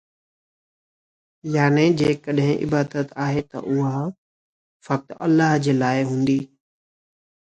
[1.57, 4.01] يعني جيڪڏهن عبادت آهي ته اها
[4.87, 6.39] فقط الله جي لاءِ هوندي